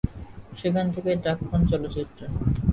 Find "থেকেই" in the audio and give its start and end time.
0.95-1.17